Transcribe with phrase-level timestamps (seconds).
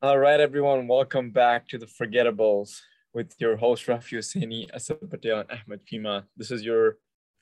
[0.00, 2.82] All right, everyone, welcome back to the Forgettables
[3.14, 6.22] with your host Rafi Hosseini, Asad Patel, and Ahmed Cheema.
[6.36, 6.98] This is your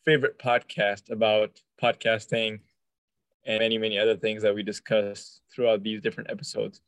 [0.06, 2.60] favorite podcast about podcasting
[3.44, 6.80] and many, many other things that we discuss throughout these different episodes.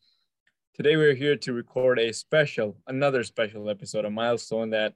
[0.73, 4.95] Today, we're here to record a special, another special episode, a milestone that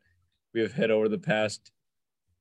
[0.54, 1.70] we have hit over the past,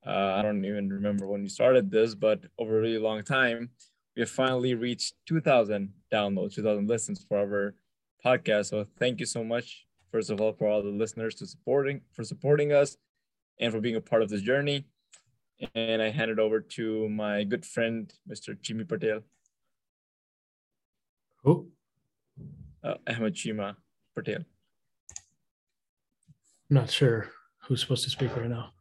[0.07, 3.71] uh, I don't even remember when we started this, but over a really long time.
[4.15, 7.73] We have finally reached 2,000 downloads, 2,000 listens for our
[8.23, 8.67] podcast.
[8.67, 12.23] So thank you so much, first of all, for all the listeners to supporting for
[12.23, 12.97] supporting us
[13.59, 14.85] and for being a part of this journey.
[15.75, 18.57] And I hand it over to my good friend, Mr.
[18.59, 19.21] Cheema Patel.
[21.43, 21.67] Who?
[22.83, 23.75] Uh, Ahmed Cheema
[24.15, 24.43] Patel.
[26.69, 27.29] I'm not sure
[27.63, 28.71] who's supposed to speak right now.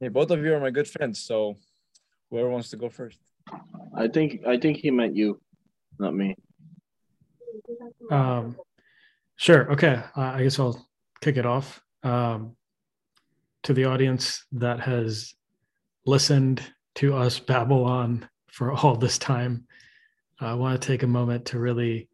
[0.00, 1.56] Hey, both of you are my good friends, so
[2.30, 3.18] whoever wants to go first.
[3.96, 5.40] I think I think he meant you,
[5.98, 6.36] not me.
[8.10, 8.56] Um,
[9.36, 9.70] sure.
[9.72, 10.02] Okay.
[10.16, 10.86] Uh, I guess I'll
[11.20, 11.82] kick it off.
[12.02, 12.56] Um,
[13.64, 15.34] to the audience that has
[16.04, 16.62] listened
[16.96, 19.66] to us babble on for all this time,
[20.38, 22.08] I want to take a moment to really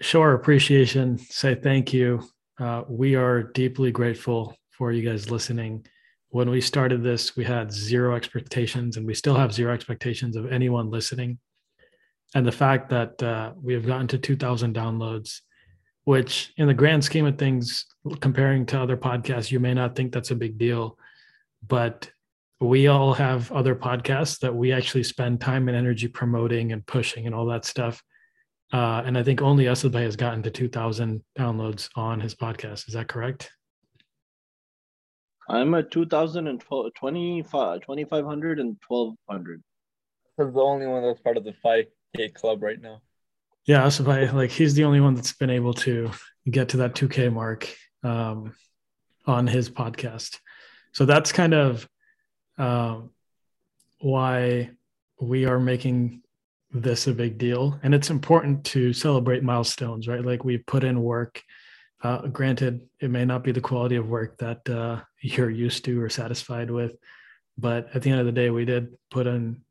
[0.00, 2.22] show our appreciation, say thank you.
[2.58, 5.86] Uh, we are deeply grateful for you guys listening.
[6.30, 10.50] When we started this, we had zero expectations, and we still have zero expectations of
[10.50, 11.38] anyone listening
[12.36, 15.40] and the fact that uh, we have gotten to 2000 downloads
[16.04, 17.86] which in the grand scheme of things
[18.20, 20.98] comparing to other podcasts you may not think that's a big deal
[21.66, 22.10] but
[22.60, 27.26] we all have other podcasts that we actually spend time and energy promoting and pushing
[27.26, 28.02] and all that stuff.
[28.72, 32.88] Uh, and i think only Asadbhai has gotten to 2000 downloads on his podcast.
[32.88, 33.50] Is that correct?
[35.48, 39.62] I'm at 2012, 2500 and 1200.
[40.38, 43.00] I'm the only one that's part of the fight K club right now.
[43.66, 46.10] Yeah, so I like he's the only one that's been able to
[46.48, 47.68] get to that 2K mark
[48.04, 48.54] um,
[49.26, 50.38] on his podcast.
[50.92, 51.88] So that's kind of
[52.58, 53.10] um,
[54.00, 54.70] why
[55.20, 56.22] we are making
[56.72, 57.78] this a big deal.
[57.82, 60.24] And it's important to celebrate milestones, right?
[60.24, 61.42] Like we put in work.
[62.02, 66.00] Uh, granted, it may not be the quality of work that uh, you're used to
[66.00, 66.94] or satisfied with,
[67.58, 69.62] but at the end of the day, we did put in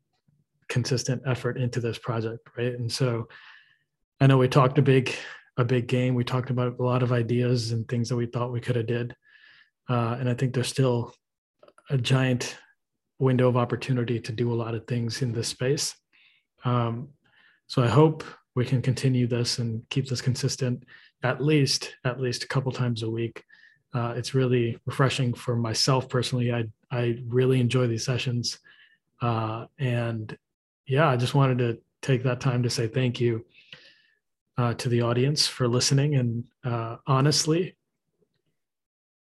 [0.68, 2.74] consistent effort into this project, right?
[2.74, 3.28] And so
[4.20, 5.14] I know we talked a big
[5.58, 6.14] a big game.
[6.14, 8.86] We talked about a lot of ideas and things that we thought we could have
[8.86, 9.14] did,
[9.88, 11.14] uh, and I think there's still
[11.88, 12.56] a giant
[13.18, 15.94] window of opportunity to do a lot of things in this space.
[16.64, 17.08] Um,
[17.68, 20.84] so I hope we can continue this and keep this consistent
[21.22, 23.42] at least at least a couple times a week.
[23.94, 26.52] Uh, it's really refreshing for myself personally.
[26.52, 28.58] I I really enjoy these sessions,
[29.22, 30.36] uh, and
[30.86, 33.44] yeah, I just wanted to take that time to say thank you
[34.58, 36.14] uh, to the audience for listening.
[36.14, 37.76] And uh, honestly,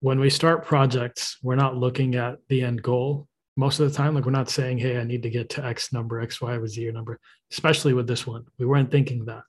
[0.01, 3.27] when we start projects, we're not looking at the end goal
[3.57, 4.15] most of the time.
[4.15, 6.67] Like we're not saying, "Hey, I need to get to X number, X, Y, or
[6.67, 7.19] Z number."
[7.51, 9.45] Especially with this one, we weren't thinking that.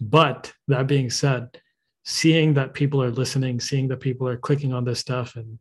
[0.00, 1.60] But that being said,
[2.04, 5.58] seeing that people are listening, seeing that people are clicking on this stuff, and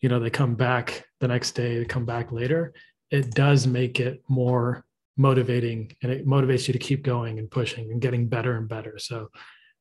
[0.00, 2.74] you know they come back the next day, they come back later,
[3.10, 4.84] it does make it more
[5.18, 8.98] motivating and it motivates you to keep going and pushing and getting better and better.
[8.98, 9.28] So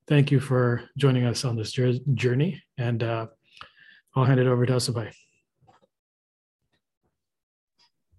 [0.07, 2.61] thank you for joining us on this journey.
[2.77, 3.27] And uh,
[4.15, 5.11] I'll hand it over to Asabai.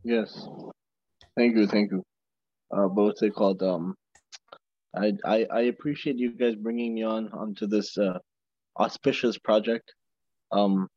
[0.05, 0.47] Yes.
[1.37, 1.67] Thank you.
[1.67, 2.03] Thank you.
[2.75, 3.95] Uh, both they called, um,
[4.97, 8.19] I, I, I appreciate you guys bringing me on onto this uh,
[8.79, 9.93] auspicious project.
[10.53, 10.89] Um,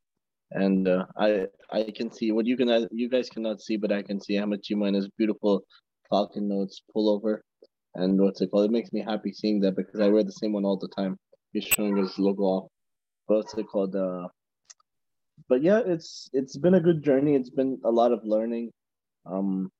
[0.51, 4.01] and uh, I I can see what you can you guys cannot see, but I
[4.01, 5.63] can see Ahmed Cheema and his beautiful
[6.11, 7.39] Falcon Notes pullover.
[7.95, 8.65] And what's it called?
[8.65, 11.17] It makes me happy seeing that because I wear the same one all the time.
[11.51, 12.71] He's showing his logo off.
[13.25, 13.95] What's it called?
[13.95, 14.27] Uh,
[15.49, 17.35] but yeah, it's it's been a good journey.
[17.35, 18.71] It's been a lot of learning.
[19.25, 19.71] Um,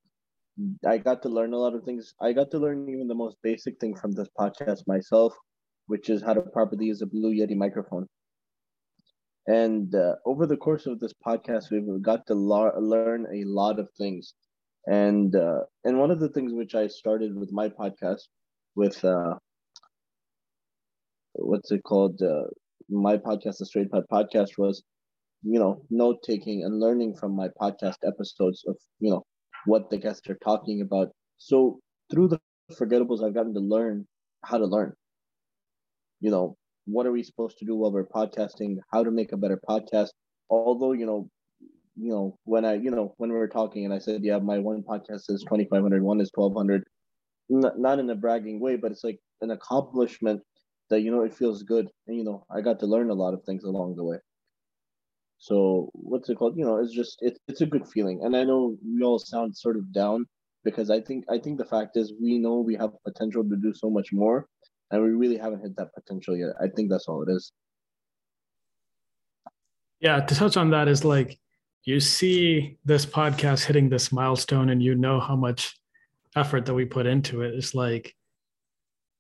[0.85, 2.13] I got to learn a lot of things.
[2.19, 5.33] I got to learn even the most basic thing from this podcast myself,
[5.87, 8.07] which is how to properly use a Blue Yeti microphone.
[9.47, 13.89] And uh, over the course of this podcast, we've got to learn a lot of
[13.97, 14.33] things
[14.87, 18.23] and uh, and one of the things which I started with my podcast
[18.75, 19.35] with uh,
[21.33, 22.21] what's it called?
[22.21, 22.45] Uh,
[22.89, 24.83] my podcast the Straight Pod podcast was
[25.43, 29.23] you know note taking and learning from my podcast episodes of you know
[29.65, 31.09] what the guests are talking about.
[31.37, 31.79] So
[32.11, 32.39] through the
[32.71, 34.07] forgettables I've gotten to learn
[34.43, 34.93] how to learn.
[36.19, 38.77] You know what are we supposed to do while we're podcasting?
[38.91, 40.09] How to make a better podcast?
[40.49, 41.29] Although you know
[41.95, 44.57] you know, when I, you know, when we were talking and I said, yeah, my
[44.57, 46.83] one podcast is 2,500, one is 1,200,
[47.49, 50.41] not, not in a bragging way, but it's like an accomplishment
[50.91, 53.33] that you know it feels good, and you know I got to learn a lot
[53.33, 54.17] of things along the way.
[55.39, 56.55] So what's it called?
[56.55, 59.57] You know, it's just it's it's a good feeling, and I know we all sound
[59.57, 60.25] sort of down
[60.63, 63.73] because I think I think the fact is we know we have potential to do
[63.73, 64.45] so much more,
[64.91, 66.51] and we really haven't hit that potential yet.
[66.61, 67.51] I think that's all it is.
[69.99, 71.39] Yeah, to touch on that is like
[71.83, 75.79] you see this podcast hitting this milestone, and you know how much
[76.35, 77.55] effort that we put into it.
[77.55, 78.15] It's like,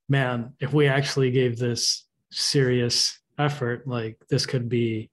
[0.07, 5.09] man, if we actually gave this serious effort, like this could be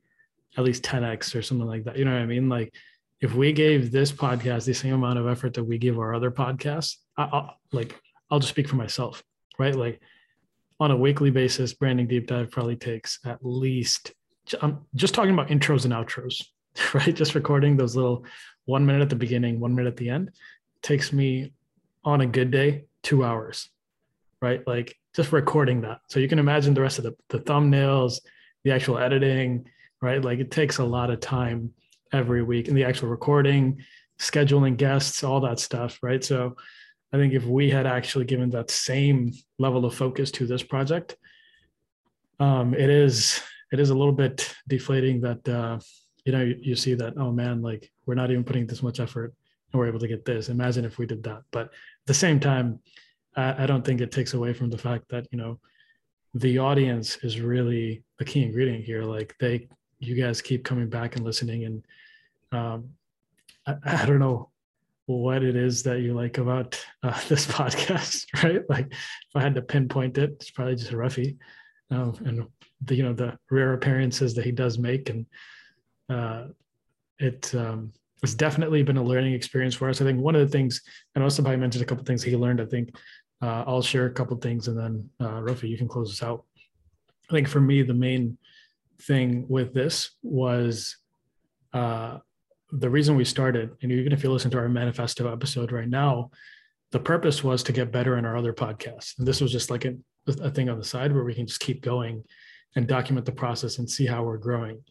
[0.56, 1.96] at least 10x or something like that.
[1.96, 2.48] You know what I mean?
[2.48, 2.74] Like
[3.20, 6.30] if we gave this podcast the same amount of effort that we give our other
[6.30, 7.98] podcasts, I, I, like
[8.30, 9.22] I'll just speak for myself,
[9.58, 9.74] right?
[9.74, 10.00] Like
[10.80, 14.12] on a weekly basis, branding deep dive probably takes at least.
[14.62, 16.44] I'm just talking about intros and outros,
[16.94, 17.14] right?
[17.14, 18.24] Just recording those little
[18.64, 20.30] one minute at the beginning, one minute at the end
[20.82, 21.52] takes me
[22.04, 23.68] on a good day two hours,
[24.40, 24.66] right?
[24.66, 26.00] Like just recording that.
[26.08, 28.20] So you can imagine the rest of the, the thumbnails,
[28.64, 29.68] the actual editing,
[30.00, 30.22] right?
[30.22, 31.72] Like it takes a lot of time
[32.12, 33.82] every week and the actual recording,
[34.18, 36.22] scheduling guests, all that stuff, right?
[36.22, 36.56] So
[37.12, 41.16] I think if we had actually given that same level of focus to this project,
[42.40, 43.40] um, it is
[43.72, 45.78] it is a little bit deflating that uh,
[46.28, 49.32] you know you, see that oh man like we're not even putting this much effort
[49.72, 50.50] and we're able to get this.
[50.50, 52.80] Imagine if we did that, but at the same time,
[53.34, 55.58] I, I don't think it takes away from the fact that you know
[56.34, 59.04] the audience is really a key ingredient here.
[59.04, 59.68] Like they
[60.00, 61.82] you guys keep coming back and listening and
[62.52, 62.90] um,
[63.66, 64.50] I, I, don't know
[65.06, 69.56] what it is that you like about uh, this podcast right like if i had
[69.56, 71.36] to pinpoint it it's probably just Rafi
[71.90, 72.46] um, and
[72.84, 75.26] the you know the rare appearances that he does make and
[76.08, 76.44] uh,
[77.18, 80.52] it um, it's definitely been a learning experience for us i think one of the
[80.52, 80.82] things
[81.14, 82.94] and also by mentioned a couple things he learned i think
[83.42, 86.44] uh, i'll share a couple things and then uh, you can close us out
[87.30, 88.36] i think for me the main
[89.02, 90.96] thing with this was
[91.72, 92.18] uh,
[92.72, 96.30] the reason we started, and even if you listen to our manifesto episode right now,
[96.90, 99.18] the purpose was to get better in our other podcasts.
[99.18, 99.94] And this was just like a,
[100.40, 102.24] a thing on the side where we can just keep going
[102.76, 104.82] and document the process and see how we're growing.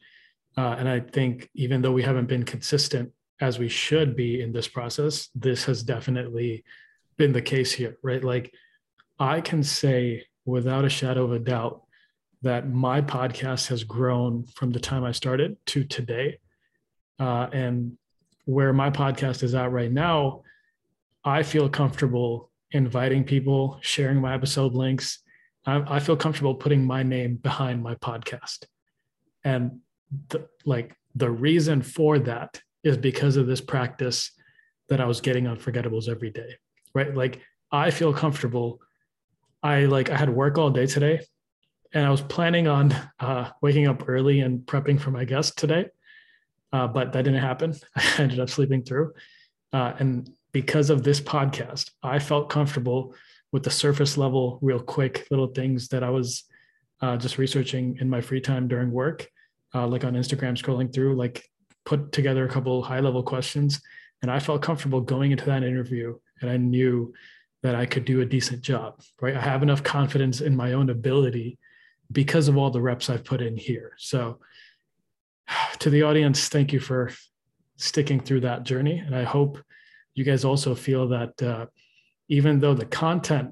[0.58, 4.52] Uh, and I think even though we haven't been consistent as we should be in
[4.52, 6.64] this process, this has definitely
[7.18, 8.24] been the case here, right?
[8.24, 8.52] Like
[9.20, 11.84] I can say without a shadow of a doubt
[12.42, 16.40] that my podcast has grown from the time I started to today.
[17.20, 17.98] Uh, and
[18.46, 20.44] where my podcast is at right now,
[21.24, 25.20] I feel comfortable inviting people, sharing my episode links.
[25.66, 28.66] I, I feel comfortable putting my name behind my podcast.
[29.44, 29.82] And
[30.30, 34.32] the, like the reason for that is because of this practice
[34.90, 36.56] that I was getting on Forgettables every day,
[36.94, 37.14] right?
[37.14, 38.80] Like I feel comfortable.
[39.62, 41.20] I like I had work all day today
[41.94, 45.88] and I was planning on uh, waking up early and prepping for my guest today,
[46.72, 47.76] uh, but that didn't happen.
[47.96, 49.14] I ended up sleeping through,
[49.74, 53.16] uh, and because of this podcast, I felt comfortable
[53.52, 56.44] with the surface level, real quick little things that I was
[57.02, 59.28] uh, just researching in my free time during work,
[59.74, 61.50] uh, like on Instagram, scrolling through, like
[61.86, 63.82] put together a couple high level questions,
[64.22, 67.14] and I felt comfortable going into that interview, and I knew
[67.64, 69.02] that I could do a decent job.
[69.22, 71.58] Right, I have enough confidence in my own ability
[72.12, 73.94] because of all the reps I've put in here.
[73.98, 74.40] So,
[75.80, 77.12] to the audience, thank you for
[77.78, 79.00] sticking through that journey.
[79.00, 79.60] And I hope
[80.16, 81.66] you guys also feel that uh,
[82.28, 83.52] even though the content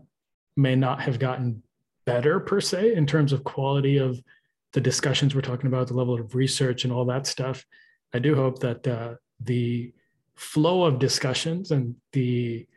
[0.57, 1.61] may not have gotten
[2.05, 4.19] better per se in terms of quality of
[4.75, 7.65] the discussions we're talking about, the level of research and all that stuff,
[8.13, 9.93] I do hope that uh, the
[10.35, 12.67] flow of discussions and the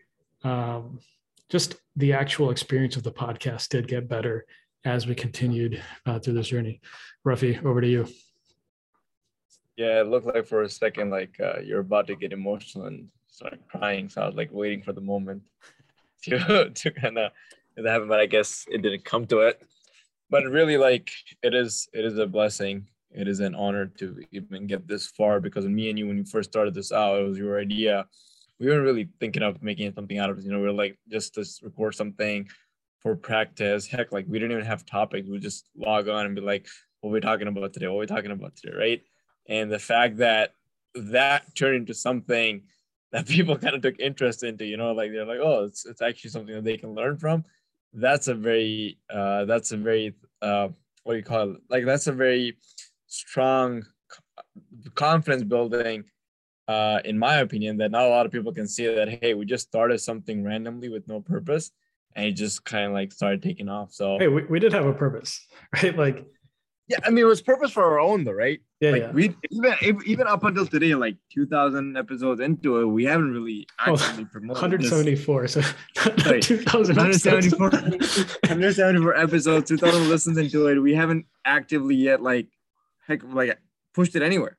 [0.44, 1.00] um,
[1.48, 4.46] just the actual experience of the podcast did get better
[4.84, 6.80] as we continued uh, through this journey.
[7.26, 8.06] Rafi, over to you.
[9.76, 13.08] Yeah, it looked like for a second like uh, you're about to get emotional and
[13.26, 14.08] start crying.
[14.08, 15.42] So I was like waiting for the moment
[16.22, 17.32] to to kind of
[17.76, 19.60] happen, but I guess it didn't come to it.
[20.30, 21.10] But really, like
[21.42, 22.86] it is, it is a blessing.
[23.10, 26.24] It is an honor to even get this far because me and you, when you
[26.24, 28.06] first started this out, it was your idea.
[28.60, 30.44] We weren't really thinking of making something out of it.
[30.44, 32.48] You know, we are like just to record something,
[33.00, 33.86] for practice.
[33.86, 35.28] Heck, like we didn't even have topics.
[35.28, 36.66] We just log on and be like,
[37.00, 37.86] what we're we talking about today?
[37.86, 38.76] What we're we talking about today?
[38.76, 39.02] Right.
[39.48, 40.52] And the fact that
[40.94, 42.62] that turned into something
[43.12, 46.02] that people kind of took interest into, you know, like they're like, oh, it's, it's
[46.02, 47.42] actually something that they can learn from.
[47.92, 50.68] That's a very, uh, that's a very, uh,
[51.04, 51.60] what do you call it?
[51.70, 52.56] Like, that's a very
[53.06, 53.84] strong
[54.94, 56.04] confidence building,
[56.68, 59.46] uh, in my opinion, that not a lot of people can see that, hey, we
[59.46, 61.70] just started something randomly with no purpose
[62.14, 63.92] and it just kind of like started taking off.
[63.92, 65.46] So Hey, we, we did have a purpose,
[65.82, 65.96] right?
[65.96, 66.26] Like,
[66.88, 68.60] yeah, I mean, it was purpose for our own though, right?
[68.80, 69.10] Yeah, like yeah.
[69.10, 69.74] we even
[70.06, 74.62] even up until today, like 2,000 episodes into it, we haven't really Oh, actively promoted
[74.62, 75.48] 174.
[75.48, 75.60] So
[76.18, 78.38] Sorry, 2000 174, episodes.
[78.44, 80.78] 174 episodes, 2,000 listens into it.
[80.80, 82.46] We haven't actively yet, like,
[83.06, 83.58] heck, like
[83.94, 84.56] pushed it anywhere.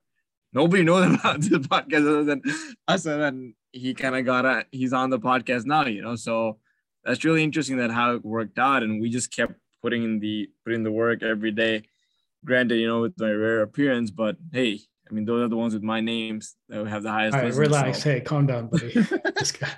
[0.51, 2.41] Nobody knows about this podcast other than
[2.87, 6.15] us, and then he kind of got a, he's on the podcast now, you know.
[6.15, 6.57] So
[7.05, 10.49] that's really interesting that how it worked out, and we just kept putting in the
[10.65, 11.83] putting the work every day.
[12.45, 14.79] Granted, you know, with my rare appearance, but hey,
[15.09, 17.35] I mean, those are the ones with my names that have the highest.
[17.35, 18.03] All right, relax.
[18.03, 18.91] so- Hey, calm down, buddy.
[19.35, 19.69] this guy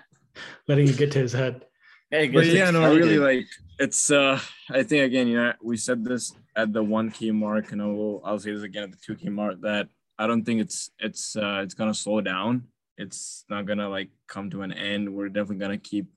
[0.68, 1.66] letting you get to his head.
[2.12, 3.46] Hey, but gets yeah, no, really, like
[3.80, 4.12] it's.
[4.12, 4.40] uh
[4.70, 7.86] I think again, you know, we said this at the one k mark, and I
[7.86, 8.22] will.
[8.26, 9.88] I'll say this again at the two k mark that
[10.20, 12.68] I don't think it's it's uh it's gonna slow down.
[12.98, 15.16] It's not gonna like come to an end.
[15.16, 16.08] We're definitely gonna keep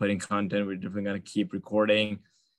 [0.00, 0.66] putting content.
[0.66, 2.18] We're definitely gonna keep recording.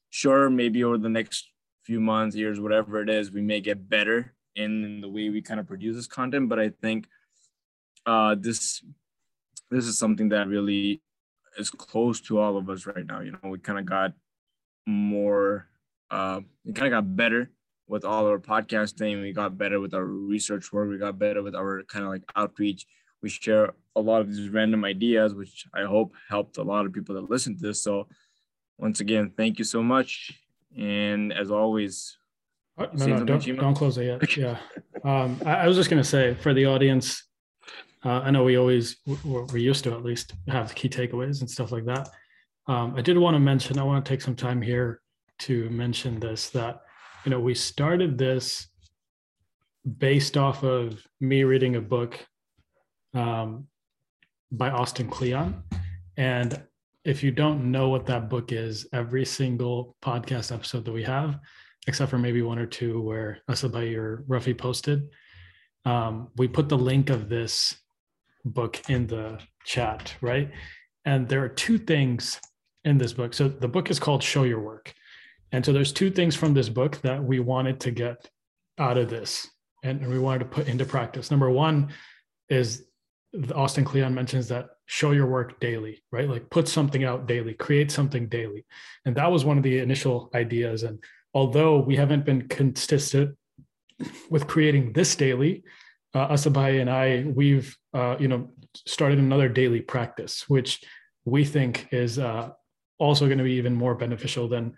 [0.09, 1.49] Sure, maybe over the next
[1.89, 5.59] few months, years, whatever it is, we may get better in the way we kind
[5.59, 6.47] of produce this content.
[6.47, 7.07] But I think
[8.05, 8.83] uh this
[9.71, 11.01] this is something that really
[11.57, 13.21] is close to all of us right now.
[13.21, 14.13] You know, we kind of got
[14.85, 15.67] more,
[16.11, 17.49] uh, we kind of got better
[17.87, 19.21] with all our podcasting.
[19.21, 20.89] We got better with our research work.
[20.89, 22.85] We got better with our kind of like outreach.
[23.23, 26.93] We share a lot of these random ideas, which I hope helped a lot of
[26.93, 27.81] people that listen to this.
[27.81, 28.07] So,
[28.77, 30.31] once again, thank you so much.
[30.77, 32.17] And as always,
[32.79, 34.37] Oh, no, no, don't, don't close it yet.
[34.37, 34.57] Yeah.
[35.03, 37.25] Um, I, I was just going to say for the audience,
[38.05, 41.49] uh, I know we always, we're, we're used to at least have key takeaways and
[41.49, 42.07] stuff like that.
[42.67, 45.01] Um, I did want to mention, I want to take some time here
[45.39, 46.79] to mention this that,
[47.25, 48.69] you know, we started this
[49.97, 52.17] based off of me reading a book
[53.13, 53.67] um,
[54.53, 55.63] by Austin Kleon.
[56.15, 56.63] And
[57.09, 61.39] if you don't know what that book is, every single podcast episode that we have,
[61.87, 65.09] except for maybe one or two where Asabai or Rafi posted.
[65.85, 67.75] Um, we put the link of this
[68.45, 70.51] book in the chat, right?
[71.03, 72.39] And there are two things
[72.85, 73.33] in this book.
[73.33, 74.93] So the book is called Show Your Work.
[75.51, 78.29] And so there's two things from this book that we wanted to get
[78.77, 79.47] out of this
[79.83, 81.31] and, and we wanted to put into practice.
[81.31, 81.91] Number one
[82.49, 82.85] is
[83.55, 86.27] Austin Kleon mentions that show your work daily, right?
[86.27, 88.65] Like put something out daily, create something daily.
[89.05, 90.83] And that was one of the initial ideas.
[90.83, 93.37] And although we haven't been consistent
[94.29, 95.63] with creating this daily,
[96.15, 98.49] uh, Asabai and I, we've uh, you know
[98.87, 100.81] started another daily practice, which
[101.25, 102.49] we think is uh,
[102.97, 104.73] also going to be even more beneficial than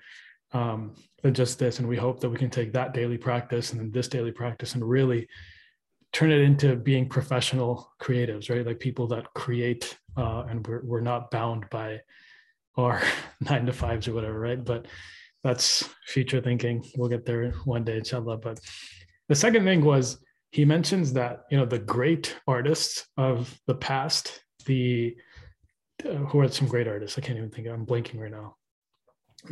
[0.51, 1.79] um, than just this.
[1.79, 4.75] And we hope that we can take that daily practice and then this daily practice
[4.75, 5.29] and really
[6.13, 8.65] turn it into being professional creatives, right?
[8.65, 12.01] Like people that create, uh, and we're we're not bound by
[12.77, 13.01] our
[13.41, 14.63] nine to fives or whatever, right?
[14.63, 14.87] But
[15.43, 16.83] that's future thinking.
[16.95, 18.37] We'll get there one day, inshallah.
[18.37, 18.59] But
[19.29, 24.43] the second thing was he mentions that you know the great artists of the past,
[24.65, 25.15] the
[26.05, 27.17] uh, who are some great artists.
[27.17, 27.67] I can't even think.
[27.67, 28.57] I'm blanking right now.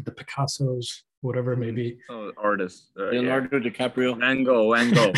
[0.04, 0.86] The Picassos,
[1.22, 1.98] whatever it may be.
[2.10, 3.22] oh, artists, uh, yeah.
[3.22, 4.20] Leonardo DiCaprio.
[4.20, 5.14] Van Gogh, Van Gogh.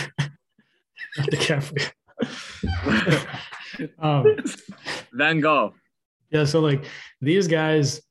[1.18, 1.92] DiCaprio.
[4.00, 4.36] um,
[5.14, 5.74] Van Gogh.
[6.30, 6.86] Yeah, so like
[7.20, 8.02] these guys,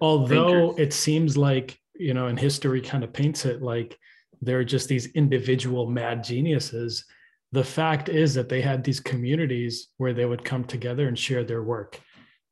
[0.00, 0.86] although Thinkers.
[0.86, 3.98] it seems like, you know, and history kind of paints it like
[4.40, 7.04] they're just these individual mad geniuses,
[7.52, 11.44] the fact is that they had these communities where they would come together and share
[11.44, 12.00] their work,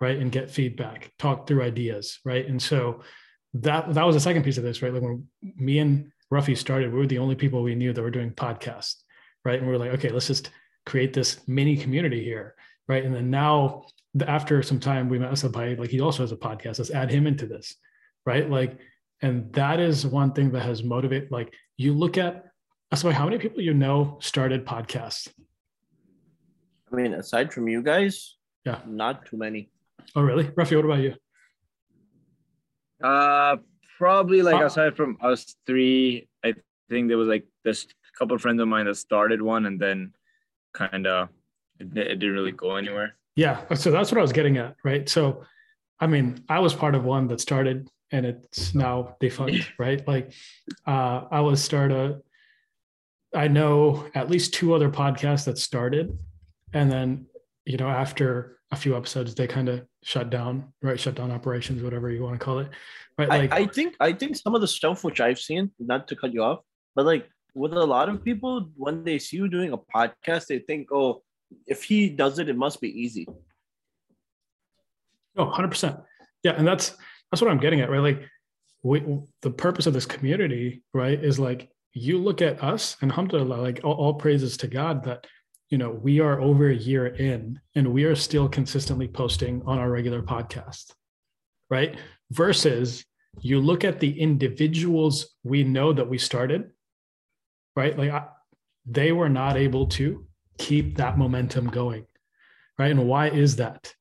[0.01, 0.19] right?
[0.19, 2.47] And get feedback, talk through ideas, right?
[2.47, 3.03] And so
[3.55, 4.93] that that was the second piece of this, right?
[4.93, 5.27] Like when
[5.57, 9.03] me and Rafi started, we were the only people we knew that were doing podcasts,
[9.45, 9.59] right?
[9.59, 10.51] And we are like, okay, let's just
[10.87, 12.55] create this mini community here,
[12.89, 13.05] right?
[13.05, 13.85] And then now
[14.27, 16.79] after some time we met Asabai, like he also has a podcast.
[16.79, 17.77] Let's add him into this,
[18.27, 18.49] right?
[18.49, 18.79] Like,
[19.23, 21.31] and that is one thing that has motivated.
[21.31, 22.47] Like, you look at
[22.93, 25.29] Asabai, how many people you know started podcasts?
[26.93, 28.81] I mean, aside from you guys, Yeah.
[28.87, 29.71] not too many.
[30.17, 30.75] Oh, really, Rafi?
[30.77, 31.15] What about you?
[33.03, 33.57] Uh,
[33.97, 36.55] probably like Uh, aside from us three, I
[36.89, 37.87] think there was like this
[38.21, 40.13] couple of friends of mine that started one, and then
[40.75, 41.31] kind of
[41.79, 43.17] it, it didn't really go anywhere.
[43.35, 45.09] Yeah, so that's what I was getting at, right?
[45.09, 45.45] So,
[45.99, 50.07] I mean, I was part of one that started, and it's now defunct, right?
[50.07, 50.33] Like,
[50.87, 52.21] uh, I was started.
[53.35, 56.17] I know at least two other podcasts that started,
[56.73, 57.27] and then
[57.65, 61.01] you know after a few episodes they kind of shut down, right?
[61.01, 62.69] Shut down operations, whatever you want to call it,
[63.17, 63.29] right?
[63.29, 66.17] Like, I, I think I think some of the stuff which I've seen, not to
[66.17, 66.61] cut you off,
[66.95, 70.59] but like with a lot of people, when they see you doing a podcast, they
[70.61, 71.23] think, oh,
[71.67, 73.27] if he does it, it must be easy.
[75.37, 76.03] Oh, 100%.
[76.43, 76.53] Yeah.
[76.53, 76.97] And that's
[77.31, 78.01] that's what I'm getting at, right?
[78.01, 78.23] Like
[78.83, 79.05] we,
[79.43, 83.81] the purpose of this community, right, is like you look at us and alhamdulillah, like
[83.85, 85.27] all, all praises to God that
[85.69, 89.79] you know we are over a year in and we are still consistently posting on
[89.79, 90.93] our regular podcast,
[91.69, 91.97] right?
[92.31, 93.05] Versus
[93.41, 96.71] you look at the individuals we know that we started,
[97.77, 97.97] right?
[97.97, 98.27] Like I,
[98.87, 100.27] they were not able to
[100.59, 102.07] keep that momentum going,
[102.79, 102.91] right?
[102.91, 103.95] And why is that?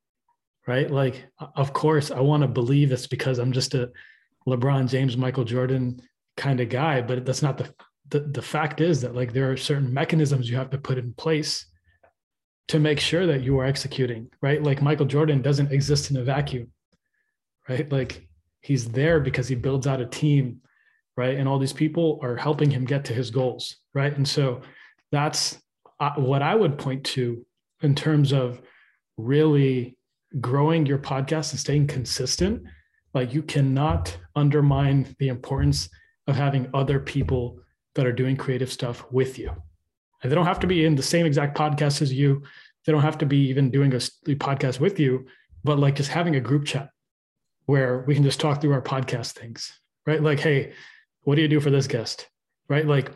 [0.67, 0.89] Right?
[0.89, 3.91] Like, of course, I want to believe it's because I'm just a
[4.47, 6.01] LeBron James, Michael Jordan
[6.37, 7.73] kind of guy, but that's not the,
[8.09, 11.13] the the fact is that like there are certain mechanisms you have to put in
[11.13, 11.65] place
[12.69, 14.61] to make sure that you are executing, right?
[14.61, 16.71] Like Michael Jordan doesn't exist in a vacuum,
[17.67, 17.91] right?
[17.91, 18.27] Like
[18.61, 20.61] he's there because he builds out a team,
[21.19, 21.37] right?
[21.37, 24.15] And all these people are helping him get to his goals, right?
[24.15, 24.61] And so
[25.11, 25.61] that's
[25.99, 27.45] uh, what I would point to
[27.81, 28.61] in terms of
[29.17, 29.97] really
[30.39, 32.63] growing your podcast and staying consistent
[33.13, 35.89] like you cannot undermine the importance
[36.27, 37.59] of having other people
[37.95, 39.49] that are doing creative stuff with you.
[40.23, 42.43] And they don't have to be in the same exact podcast as you.
[42.85, 45.25] They don't have to be even doing a podcast with you,
[45.65, 46.91] but like just having a group chat
[47.65, 50.23] where we can just talk through our podcast things, right?
[50.23, 50.71] Like, hey,
[51.23, 52.27] what do you do for this guest?
[52.67, 52.85] Right?
[52.85, 53.11] Like,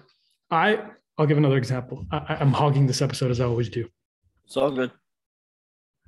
[0.50, 0.84] I,
[1.18, 2.06] I'll give another example.
[2.12, 3.88] I, I'm hogging this episode as I always do.
[4.46, 4.92] It's all good.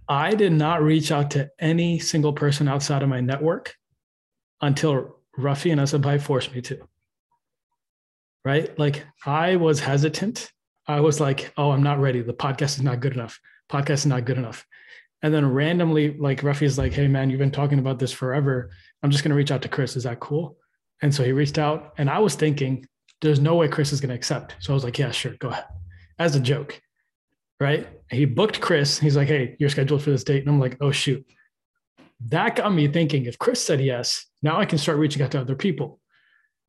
[0.08, 3.76] I did not reach out to any single person outside of my network
[4.62, 6.88] until Rafi and Asabai forced me to.
[8.44, 8.78] Right?
[8.78, 10.52] Like I was hesitant.
[10.88, 12.22] I was like, oh, I'm not ready.
[12.22, 13.40] The podcast is not good enough.
[13.72, 14.66] Podcast is not good enough.
[15.24, 18.70] And then randomly, like Rafi is like, hey man, you've been talking about this forever.
[19.02, 19.96] I'm just gonna reach out to Chris.
[19.96, 20.58] Is that cool?
[21.02, 22.86] And so he reached out, and I was thinking,
[23.22, 24.56] there's no way Chris is gonna accept.
[24.60, 25.66] So I was like, yeah, sure, go ahead.
[26.20, 26.82] As a joke
[27.60, 27.88] right?
[28.10, 29.00] He booked Chris.
[29.00, 30.42] He's like, hey, you're scheduled for this date.
[30.42, 31.26] And I'm like, oh, shoot.
[32.28, 35.42] That got me thinking if Chris said yes, now I can start reaching out to
[35.42, 36.00] other people.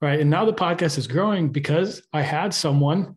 [0.00, 0.20] Right.
[0.20, 3.16] And now the podcast is growing because I had someone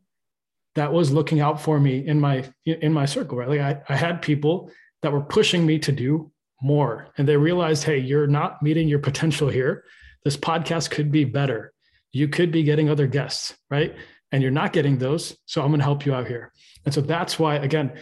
[0.75, 3.49] that was looking out for me in my in my circle, right?
[3.49, 7.09] Like I, I had people that were pushing me to do more.
[7.17, 9.83] And they realized, hey, you're not meeting your potential here.
[10.23, 11.73] This podcast could be better.
[12.11, 13.95] You could be getting other guests, right?
[14.31, 15.37] And you're not getting those.
[15.45, 16.51] So I'm going to help you out here.
[16.85, 17.93] And so that's why, again,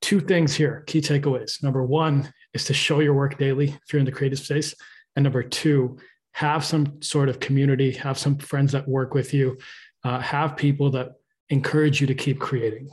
[0.00, 1.62] two things here key takeaways.
[1.62, 4.74] Number one is to show your work daily if you're in the creative space.
[5.16, 5.98] And number two,
[6.32, 9.56] have some sort of community, have some friends that work with you,
[10.02, 11.12] uh, have people that
[11.48, 12.90] encourage you to keep creating.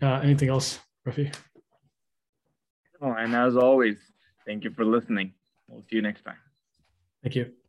[0.00, 1.34] Uh, anything else, Rafi?
[3.02, 3.96] Oh, and as always,
[4.46, 5.34] thank you for listening.
[5.68, 6.36] We'll see you next time.
[7.22, 7.59] Thank you.